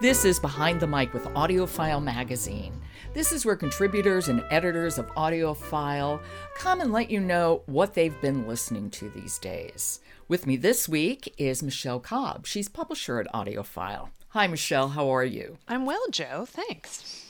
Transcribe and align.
This 0.00 0.24
is 0.24 0.40
Behind 0.40 0.80
the 0.80 0.88
Mic 0.88 1.14
with 1.14 1.22
AudioFile 1.22 2.02
Magazine. 2.02 2.80
This 3.14 3.30
is 3.30 3.46
where 3.46 3.54
contributors 3.54 4.26
and 4.26 4.44
editors 4.50 4.98
of 4.98 5.06
AudioFile 5.14 6.20
come 6.56 6.80
and 6.80 6.92
let 6.92 7.12
you 7.12 7.20
know 7.20 7.62
what 7.66 7.94
they've 7.94 8.20
been 8.20 8.48
listening 8.48 8.90
to 8.90 9.08
these 9.08 9.38
days. 9.38 10.00
With 10.26 10.48
me 10.48 10.56
this 10.56 10.88
week 10.88 11.32
is 11.38 11.62
Michelle 11.62 12.00
Cobb. 12.00 12.44
She's 12.44 12.68
publisher 12.68 13.20
at 13.20 13.32
AudioFile. 13.32 14.08
Hi, 14.30 14.48
Michelle. 14.48 14.88
How 14.88 15.08
are 15.14 15.24
you? 15.24 15.58
I'm 15.68 15.86
well, 15.86 16.04
Jo. 16.10 16.44
Thanks. 16.44 17.24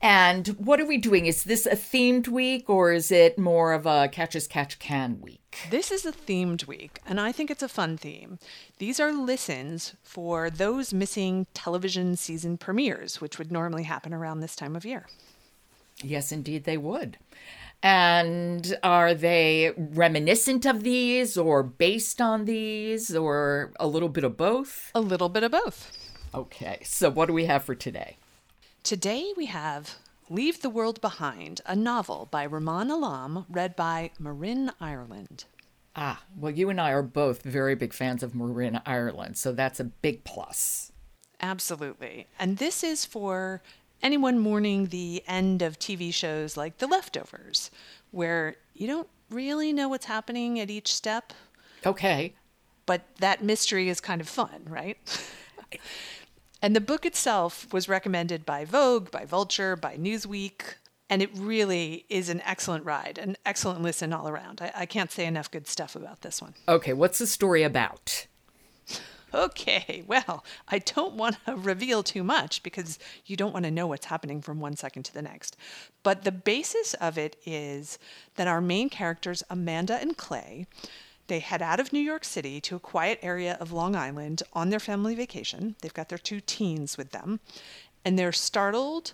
And 0.00 0.48
what 0.58 0.80
are 0.80 0.86
we 0.86 0.98
doing? 0.98 1.26
Is 1.26 1.44
this 1.44 1.66
a 1.66 1.70
themed 1.70 2.28
week 2.28 2.68
or 2.68 2.92
is 2.92 3.10
it 3.10 3.38
more 3.38 3.72
of 3.72 3.86
a 3.86 4.08
catch 4.08 4.36
as 4.36 4.46
catch 4.46 4.78
can 4.78 5.20
week? 5.20 5.40
This 5.70 5.90
is 5.90 6.04
a 6.04 6.12
themed 6.12 6.66
week, 6.66 7.00
and 7.06 7.18
I 7.18 7.32
think 7.32 7.50
it's 7.50 7.62
a 7.62 7.68
fun 7.68 7.96
theme. 7.96 8.38
These 8.78 9.00
are 9.00 9.12
listens 9.12 9.94
for 10.02 10.50
those 10.50 10.92
missing 10.92 11.46
television 11.54 12.16
season 12.16 12.58
premieres, 12.58 13.20
which 13.20 13.38
would 13.38 13.50
normally 13.50 13.84
happen 13.84 14.12
around 14.12 14.40
this 14.40 14.54
time 14.54 14.76
of 14.76 14.84
year. 14.84 15.06
Yes, 16.02 16.30
indeed, 16.30 16.64
they 16.64 16.76
would. 16.76 17.16
And 17.82 18.76
are 18.82 19.14
they 19.14 19.72
reminiscent 19.76 20.66
of 20.66 20.82
these 20.82 21.36
or 21.38 21.62
based 21.62 22.20
on 22.20 22.44
these 22.44 23.14
or 23.14 23.72
a 23.80 23.86
little 23.86 24.08
bit 24.08 24.24
of 24.24 24.36
both? 24.36 24.90
A 24.94 25.00
little 25.00 25.28
bit 25.28 25.42
of 25.42 25.52
both. 25.52 25.96
Okay, 26.34 26.80
so 26.82 27.10
what 27.10 27.26
do 27.26 27.32
we 27.32 27.46
have 27.46 27.64
for 27.64 27.74
today? 27.74 28.18
Today 28.86 29.32
we 29.36 29.46
have 29.46 29.96
Leave 30.30 30.62
the 30.62 30.70
World 30.70 31.00
Behind, 31.00 31.60
a 31.66 31.74
novel 31.74 32.28
by 32.30 32.46
Rumaan 32.46 32.88
Alam, 32.88 33.44
read 33.48 33.74
by 33.74 34.12
Marin 34.16 34.70
Ireland. 34.80 35.46
Ah, 35.96 36.22
well, 36.36 36.52
you 36.52 36.70
and 36.70 36.80
I 36.80 36.92
are 36.92 37.02
both 37.02 37.42
very 37.42 37.74
big 37.74 37.92
fans 37.92 38.22
of 38.22 38.32
Marin 38.32 38.80
Ireland, 38.86 39.38
so 39.38 39.50
that's 39.50 39.80
a 39.80 39.84
big 39.84 40.22
plus. 40.22 40.92
Absolutely. 41.40 42.28
And 42.38 42.58
this 42.58 42.84
is 42.84 43.04
for 43.04 43.60
anyone 44.04 44.38
mourning 44.38 44.86
the 44.86 45.24
end 45.26 45.62
of 45.62 45.80
TV 45.80 46.14
shows 46.14 46.56
like 46.56 46.78
The 46.78 46.86
Leftovers, 46.86 47.72
where 48.12 48.54
you 48.72 48.86
don't 48.86 49.08
really 49.30 49.72
know 49.72 49.88
what's 49.88 50.06
happening 50.06 50.60
at 50.60 50.70
each 50.70 50.94
step. 50.94 51.32
Okay. 51.84 52.34
But 52.86 53.02
that 53.18 53.42
mystery 53.42 53.88
is 53.88 54.00
kind 54.00 54.20
of 54.20 54.28
fun, 54.28 54.62
right? 54.68 54.96
And 56.62 56.74
the 56.74 56.80
book 56.80 57.04
itself 57.04 57.72
was 57.72 57.88
recommended 57.88 58.46
by 58.46 58.64
Vogue, 58.64 59.10
by 59.10 59.24
Vulture, 59.24 59.76
by 59.76 59.96
Newsweek, 59.96 60.76
and 61.08 61.22
it 61.22 61.30
really 61.34 62.04
is 62.08 62.28
an 62.28 62.40
excellent 62.44 62.84
ride, 62.84 63.18
an 63.18 63.36
excellent 63.44 63.82
listen 63.82 64.12
all 64.12 64.28
around. 64.28 64.60
I, 64.60 64.72
I 64.74 64.86
can't 64.86 65.12
say 65.12 65.26
enough 65.26 65.50
good 65.50 65.68
stuff 65.68 65.94
about 65.94 66.22
this 66.22 66.42
one. 66.42 66.54
Okay, 66.66 66.92
what's 66.92 67.18
the 67.18 67.26
story 67.26 67.62
about? 67.62 68.26
Okay, 69.34 70.02
well, 70.06 70.44
I 70.68 70.78
don't 70.78 71.14
want 71.14 71.36
to 71.44 71.56
reveal 71.56 72.02
too 72.02 72.24
much 72.24 72.62
because 72.62 72.98
you 73.26 73.36
don't 73.36 73.52
want 73.52 73.64
to 73.64 73.70
know 73.70 73.86
what's 73.86 74.06
happening 74.06 74.40
from 74.40 74.60
one 74.60 74.76
second 74.76 75.02
to 75.04 75.14
the 75.14 75.20
next. 75.20 75.56
But 76.02 76.24
the 76.24 76.32
basis 76.32 76.94
of 76.94 77.18
it 77.18 77.36
is 77.44 77.98
that 78.36 78.48
our 78.48 78.60
main 78.60 78.88
characters, 78.88 79.42
Amanda 79.50 79.96
and 79.96 80.16
Clay, 80.16 80.66
they 81.26 81.40
head 81.40 81.62
out 81.62 81.80
of 81.80 81.92
New 81.92 82.00
York 82.00 82.24
City 82.24 82.60
to 82.62 82.76
a 82.76 82.80
quiet 82.80 83.18
area 83.22 83.56
of 83.60 83.72
Long 83.72 83.96
Island 83.96 84.42
on 84.52 84.70
their 84.70 84.80
family 84.80 85.14
vacation. 85.14 85.76
They've 85.80 85.92
got 85.92 86.08
their 86.08 86.18
two 86.18 86.40
teens 86.40 86.96
with 86.96 87.10
them, 87.10 87.40
and 88.04 88.18
they're 88.18 88.32
startled 88.32 89.12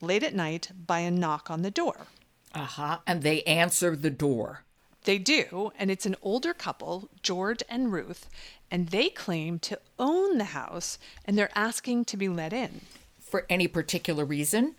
late 0.00 0.22
at 0.22 0.34
night 0.34 0.70
by 0.86 1.00
a 1.00 1.10
knock 1.10 1.50
on 1.50 1.62
the 1.62 1.70
door. 1.70 2.06
Uh 2.54 2.64
huh. 2.64 2.98
And 3.06 3.22
they 3.22 3.42
answer 3.42 3.96
the 3.96 4.10
door. 4.10 4.64
They 5.04 5.18
do, 5.18 5.72
and 5.78 5.90
it's 5.90 6.06
an 6.06 6.16
older 6.22 6.52
couple, 6.52 7.08
George 7.22 7.62
and 7.68 7.92
Ruth, 7.92 8.28
and 8.70 8.88
they 8.88 9.08
claim 9.08 9.58
to 9.60 9.80
own 9.98 10.38
the 10.38 10.44
house 10.44 10.98
and 11.24 11.38
they're 11.38 11.50
asking 11.54 12.04
to 12.06 12.16
be 12.16 12.28
let 12.28 12.52
in. 12.52 12.82
For 13.20 13.46
any 13.48 13.68
particular 13.68 14.24
reason? 14.24 14.74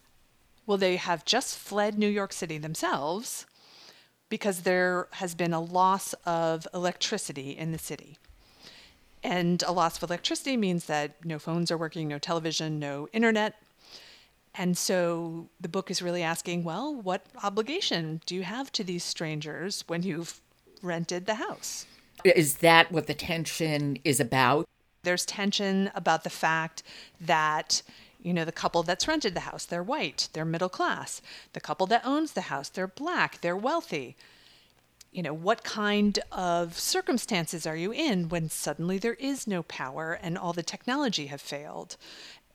Well, 0.66 0.78
they 0.78 0.98
have 0.98 1.26
just 1.26 1.58
fled 1.58 1.98
New 1.98 2.08
York 2.08 2.34
City 2.34 2.60
themselves 2.60 3.48
because 4.30 4.62
there 4.62 5.08
has 5.14 5.36
been 5.36 5.54
a 5.54 5.62
loss 5.62 6.14
of 6.26 6.68
electricity 6.74 7.52
in 7.52 7.72
the 7.72 7.78
city. 7.78 8.18
And 9.24 9.64
a 9.64 9.72
loss 9.72 9.98
of 9.98 10.04
electricity 10.04 10.56
means 10.56 10.86
that 10.86 11.26
no 11.26 11.40
phones 11.40 11.72
are 11.72 11.78
working, 11.78 12.08
no 12.08 12.20
television, 12.20 12.80
no 12.80 13.10
internet. 13.12 13.56
And 14.56 14.78
so 14.78 15.50
the 15.60 15.70
book 15.70 15.92
is 15.92 16.02
really 16.02 16.24
asking 16.24 16.64
well, 16.64 16.94
what 16.94 17.26
obligation 17.44 18.22
do 18.26 18.36
you 18.36 18.44
have 18.44 18.72
to 18.74 18.84
these 18.84 19.04
strangers 19.04 19.84
when 19.88 20.04
you've 20.04 20.40
rented 20.82 21.26
the 21.26 21.36
house? 21.36 21.86
Is 22.24 22.56
that 22.58 22.92
what 22.92 23.08
the 23.08 23.14
tension 23.14 23.98
is 24.04 24.20
about? 24.20 24.68
There's 25.04 25.26
tension 25.26 25.92
about 25.96 26.24
the 26.24 26.30
fact 26.30 26.84
that 27.22 27.82
you 28.22 28.34
know, 28.34 28.46
the 28.46 28.52
couple 28.52 28.84
that's 28.84 29.08
rented 29.08 29.34
the 29.34 29.42
house, 29.42 29.66
they're 29.66 29.84
white, 29.84 30.30
they're 30.34 30.46
middle 30.46 30.70
class. 30.70 31.22
The 31.54 31.62
couple 31.62 31.88
that 31.88 32.06
owns 32.06 32.34
the 32.34 32.42
house, 32.42 32.70
they're 32.70 32.88
black, 32.88 33.42
they're 33.42 33.56
wealthy. 33.56 34.16
You 35.12 35.24
know, 35.24 35.34
what 35.34 35.64
kind 35.64 36.20
of 36.32 36.78
circumstances 36.78 37.66
are 37.66 37.76
you 37.76 37.92
in 37.92 38.30
when 38.30 38.50
suddenly 38.50 38.98
there 38.98 39.16
is 39.16 39.48
no 39.48 39.64
power 39.64 40.20
and 40.22 40.38
all 40.38 40.54
the 40.54 40.62
technology 40.62 41.28
have 41.28 41.42
failed? 41.42 41.98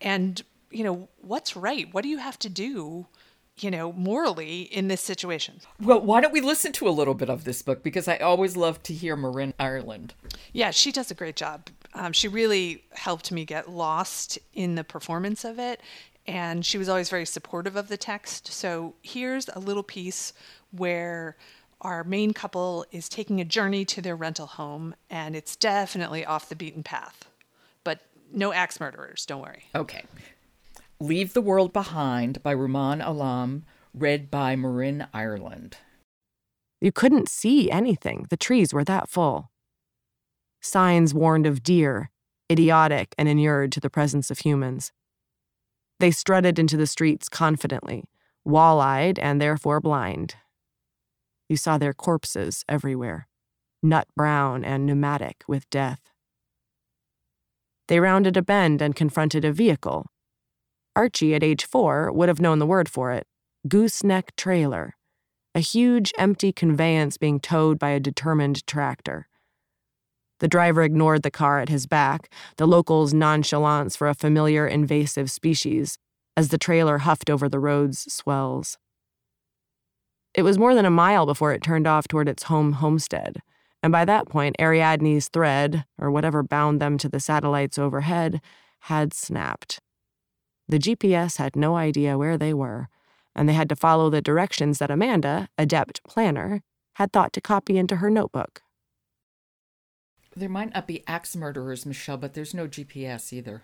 And, 0.00 0.42
you 0.70 0.84
know, 0.84 1.08
what's 1.20 1.56
right? 1.56 1.92
What 1.92 2.02
do 2.02 2.08
you 2.08 2.18
have 2.18 2.38
to 2.40 2.48
do? 2.48 3.06
you 3.58 3.70
know, 3.70 3.92
morally 3.92 4.62
in 4.62 4.88
this 4.88 5.00
situation. 5.00 5.60
Well, 5.80 6.00
why 6.00 6.20
don't 6.20 6.32
we 6.32 6.40
listen 6.40 6.72
to 6.72 6.88
a 6.88 6.90
little 6.90 7.14
bit 7.14 7.30
of 7.30 7.44
this 7.44 7.62
book? 7.62 7.82
Because 7.82 8.08
I 8.08 8.16
always 8.16 8.56
love 8.56 8.82
to 8.84 8.92
hear 8.92 9.16
Marin 9.16 9.54
Ireland. 9.58 10.14
Yeah, 10.52 10.70
she 10.70 10.90
does 10.90 11.10
a 11.10 11.14
great 11.14 11.36
job. 11.36 11.68
Um, 11.94 12.12
she 12.12 12.28
really 12.28 12.84
helped 12.92 13.30
me 13.30 13.44
get 13.44 13.70
lost 13.70 14.38
in 14.52 14.74
the 14.74 14.84
performance 14.84 15.44
of 15.44 15.58
it. 15.58 15.80
And 16.26 16.64
she 16.64 16.78
was 16.78 16.88
always 16.88 17.10
very 17.10 17.26
supportive 17.26 17.76
of 17.76 17.88
the 17.88 17.96
text. 17.96 18.52
So 18.52 18.94
here's 19.02 19.48
a 19.48 19.58
little 19.58 19.82
piece 19.82 20.32
where 20.70 21.36
our 21.82 22.02
main 22.02 22.32
couple 22.32 22.86
is 22.90 23.08
taking 23.08 23.40
a 23.40 23.44
journey 23.44 23.84
to 23.84 24.00
their 24.00 24.16
rental 24.16 24.46
home, 24.46 24.94
and 25.10 25.36
it's 25.36 25.54
definitely 25.54 26.24
off 26.24 26.48
the 26.48 26.56
beaten 26.56 26.82
path. 26.82 27.28
But 27.84 28.00
no 28.32 28.54
axe 28.54 28.80
murderers, 28.80 29.26
don't 29.26 29.42
worry. 29.42 29.64
Okay. 29.74 30.04
Leave 30.98 31.34
the 31.34 31.42
World 31.42 31.74
Behind 31.74 32.42
by 32.42 32.54
Rumaan 32.54 33.06
Alam, 33.06 33.64
read 33.92 34.30
by 34.30 34.56
Marin 34.56 35.06
Ireland. 35.12 35.76
You 36.80 36.90
couldn't 36.90 37.28
see 37.28 37.70
anything, 37.70 38.26
the 38.30 38.36
trees 38.38 38.72
were 38.72 38.84
that 38.84 39.10
full. 39.10 39.50
Signs 40.64 41.12
warned 41.12 41.46
of 41.46 41.62
deer, 41.62 42.10
idiotic 42.50 43.14
and 43.18 43.28
inured 43.28 43.70
to 43.72 43.80
the 43.80 43.90
presence 43.90 44.30
of 44.30 44.38
humans. 44.38 44.92
They 46.00 46.10
strutted 46.10 46.58
into 46.58 46.78
the 46.78 46.86
streets 46.86 47.28
confidently, 47.28 48.04
wall 48.46 48.80
eyed 48.80 49.18
and 49.18 49.42
therefore 49.42 49.78
blind. 49.78 50.36
You 51.50 51.58
saw 51.58 51.76
their 51.76 51.92
corpses 51.92 52.64
everywhere, 52.66 53.28
nut 53.82 54.08
brown 54.16 54.64
and 54.64 54.86
pneumatic 54.86 55.44
with 55.46 55.68
death. 55.68 56.00
They 57.88 58.00
rounded 58.00 58.38
a 58.38 58.42
bend 58.42 58.80
and 58.80 58.96
confronted 58.96 59.44
a 59.44 59.52
vehicle. 59.52 60.06
Archie, 60.96 61.34
at 61.34 61.42
age 61.42 61.66
four, 61.66 62.10
would 62.10 62.30
have 62.30 62.40
known 62.40 62.58
the 62.58 62.66
word 62.66 62.88
for 62.88 63.12
it 63.12 63.26
gooseneck 63.68 64.34
trailer, 64.34 64.96
a 65.54 65.60
huge 65.60 66.10
empty 66.16 66.52
conveyance 66.52 67.18
being 67.18 67.38
towed 67.38 67.78
by 67.78 67.90
a 67.90 68.00
determined 68.00 68.66
tractor. 68.66 69.28
The 70.40 70.48
driver 70.48 70.82
ignored 70.82 71.22
the 71.22 71.30
car 71.30 71.60
at 71.60 71.68
his 71.68 71.86
back, 71.86 72.32
the 72.56 72.66
locals' 72.66 73.14
nonchalance 73.14 73.96
for 73.96 74.08
a 74.08 74.14
familiar 74.14 74.66
invasive 74.66 75.30
species, 75.30 75.98
as 76.36 76.48
the 76.48 76.58
trailer 76.58 76.98
huffed 76.98 77.30
over 77.30 77.48
the 77.48 77.60
road's 77.60 78.12
swells. 78.12 78.76
It 80.34 80.42
was 80.42 80.58
more 80.58 80.74
than 80.74 80.84
a 80.84 80.90
mile 80.90 81.26
before 81.26 81.52
it 81.52 81.62
turned 81.62 81.86
off 81.86 82.08
toward 82.08 82.28
its 82.28 82.44
home 82.44 82.72
homestead, 82.74 83.40
and 83.82 83.92
by 83.92 84.04
that 84.04 84.28
point, 84.28 84.56
Ariadne's 84.58 85.28
thread, 85.28 85.84
or 85.98 86.10
whatever 86.10 86.42
bound 86.42 86.80
them 86.80 86.98
to 86.98 87.08
the 87.08 87.20
satellites 87.20 87.78
overhead, 87.78 88.40
had 88.80 89.14
snapped. 89.14 89.80
The 90.68 90.78
GPS 90.78 91.36
had 91.36 91.54
no 91.54 91.76
idea 91.76 92.18
where 92.18 92.38
they 92.38 92.54
were, 92.54 92.88
and 93.36 93.48
they 93.48 93.52
had 93.52 93.68
to 93.68 93.76
follow 93.76 94.10
the 94.10 94.22
directions 94.22 94.78
that 94.78 94.90
Amanda, 94.90 95.48
adept 95.58 96.02
planner, 96.02 96.62
had 96.94 97.12
thought 97.12 97.32
to 97.34 97.40
copy 97.40 97.76
into 97.76 97.96
her 97.96 98.10
notebook. 98.10 98.62
There 100.36 100.48
might 100.48 100.74
not 100.74 100.86
be 100.86 101.04
axe 101.06 101.36
murderers, 101.36 101.86
Michelle, 101.86 102.16
but 102.16 102.34
there's 102.34 102.54
no 102.54 102.66
GPS 102.66 103.32
either. 103.32 103.62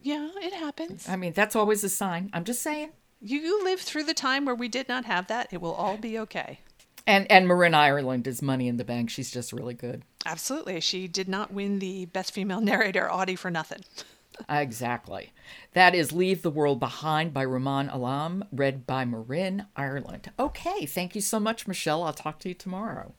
Yeah, 0.00 0.28
it 0.36 0.52
happens. 0.52 1.08
I 1.08 1.16
mean, 1.16 1.32
that's 1.32 1.56
always 1.56 1.82
a 1.82 1.88
sign. 1.88 2.30
I'm 2.32 2.44
just 2.44 2.62
saying. 2.62 2.90
You, 3.22 3.38
you 3.38 3.64
lived 3.64 3.82
through 3.82 4.04
the 4.04 4.12
time 4.12 4.44
where 4.44 4.54
we 4.54 4.68
did 4.68 4.86
not 4.88 5.06
have 5.06 5.28
that. 5.28 5.48
It 5.50 5.62
will 5.62 5.72
all 5.72 5.96
be 5.96 6.18
okay. 6.18 6.60
And 7.06 7.30
and 7.30 7.46
Marin 7.48 7.74
Ireland 7.74 8.26
is 8.26 8.42
money 8.42 8.68
in 8.68 8.76
the 8.76 8.84
bank. 8.84 9.10
She's 9.10 9.30
just 9.30 9.52
really 9.52 9.74
good. 9.74 10.02
Absolutely. 10.26 10.80
She 10.80 11.08
did 11.08 11.28
not 11.28 11.52
win 11.52 11.78
the 11.78 12.06
Best 12.06 12.32
Female 12.32 12.60
Narrator 12.62 13.10
Audie 13.10 13.36
for 13.36 13.50
nothing. 13.50 13.80
Exactly. 14.48 15.32
That 15.74 15.94
is 15.94 16.10
Leave 16.10 16.42
the 16.42 16.50
World 16.50 16.80
Behind 16.80 17.32
by 17.32 17.46
Rumaan 17.46 17.88
Alam, 17.94 18.44
read 18.50 18.84
by 18.84 19.04
Marin 19.04 19.66
Ireland. 19.76 20.32
Okay, 20.40 20.86
thank 20.86 21.14
you 21.14 21.20
so 21.20 21.38
much, 21.38 21.68
Michelle. 21.68 22.02
I'll 22.02 22.12
talk 22.12 22.40
to 22.40 22.48
you 22.48 22.54
tomorrow. 22.54 23.14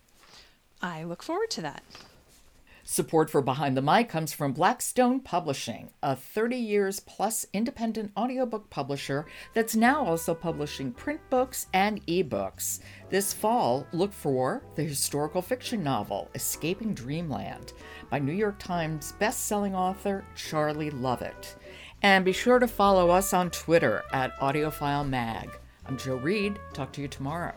I 0.81 1.05
look 1.05 1.23
forward 1.23 1.49
to 1.51 1.61
that. 1.61 1.83
Support 2.87 3.31
for 3.31 3.41
Behind 3.41 3.75
the 3.75 3.81
Mic 3.81 4.09
comes 4.09 4.31
from 4.31 4.53
Blackstone 4.53 5.19
Publishing, 5.19 5.89
a 6.03 6.15
30 6.15 6.55
years 6.55 6.99
plus 6.99 7.43
independent 7.51 8.11
audiobook 8.15 8.69
publisher 8.69 9.25
that's 9.55 9.75
now 9.75 10.05
also 10.05 10.35
publishing 10.35 10.91
print 10.91 11.19
books 11.31 11.65
and 11.73 12.05
ebooks. 12.05 12.81
This 13.09 13.33
fall, 13.33 13.87
look 13.91 14.13
for 14.13 14.61
the 14.75 14.83
historical 14.83 15.41
fiction 15.41 15.83
novel 15.83 16.29
Escaping 16.35 16.93
Dreamland 16.93 17.73
by 18.11 18.19
New 18.19 18.33
York 18.33 18.59
Times 18.59 19.15
bestselling 19.19 19.73
author 19.73 20.23
Charlie 20.35 20.91
Lovett. 20.91 21.55
And 22.03 22.23
be 22.23 22.33
sure 22.33 22.59
to 22.59 22.67
follow 22.67 23.09
us 23.09 23.33
on 23.33 23.49
Twitter 23.49 24.03
at 24.13 24.37
AudioFileMag. 24.37 25.49
I'm 25.87 25.97
Jo 25.97 26.17
Reed. 26.17 26.59
Talk 26.73 26.91
to 26.93 27.01
you 27.01 27.07
tomorrow. 27.07 27.55